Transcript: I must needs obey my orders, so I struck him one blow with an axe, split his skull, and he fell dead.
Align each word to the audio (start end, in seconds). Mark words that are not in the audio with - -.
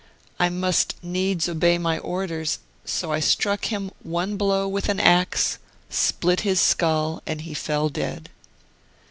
I 0.39 0.49
must 0.49 0.95
needs 1.03 1.47
obey 1.47 1.77
my 1.77 1.99
orders, 1.99 2.57
so 2.85 3.11
I 3.11 3.19
struck 3.19 3.65
him 3.65 3.91
one 4.01 4.35
blow 4.35 4.67
with 4.67 4.89
an 4.89 4.99
axe, 4.99 5.59
split 5.91 6.39
his 6.39 6.59
skull, 6.59 7.21
and 7.27 7.41
he 7.41 7.53
fell 7.53 7.87
dead. 7.87 8.31